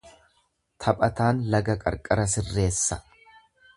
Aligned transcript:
Taphataan 0.85 1.43
laga 1.55 1.75
qarqara 1.83 2.27
sirreessa. 2.33 2.99